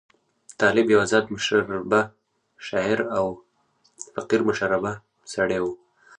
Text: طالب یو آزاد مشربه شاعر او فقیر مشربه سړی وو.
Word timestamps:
طالب 0.59 0.85
یو 0.89 0.99
آزاد 1.05 1.25
مشربه 1.33 2.01
شاعر 2.67 2.99
او 3.17 3.25
فقیر 4.13 4.41
مشربه 4.49 4.91
سړی 5.33 5.59
وو. 5.63 5.71